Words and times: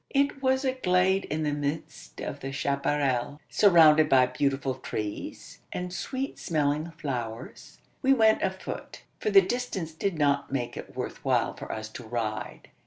It 0.09 0.41
was 0.41 0.65
a 0.65 0.71
glade 0.73 1.25
in 1.25 1.43
the 1.43 1.51
midst 1.53 2.21
of 2.21 2.39
the 2.39 2.51
chapparal, 2.51 3.39
surrounded 3.51 4.09
by 4.09 4.25
beautiful 4.25 4.73
trees, 4.73 5.59
and 5.71 5.93
sweet 5.93 6.39
smelling 6.39 6.89
flowers. 6.89 7.77
We 8.01 8.11
went 8.11 8.41
afoot: 8.41 9.03
for 9.19 9.29
the 9.29 9.43
distance 9.43 9.91
did 9.93 10.17
not 10.17 10.51
make 10.51 10.75
it 10.75 10.95
worth 10.95 11.23
while 11.23 11.53
for 11.53 11.71
us 11.71 11.87
to 11.89 12.03
ride. 12.03 12.69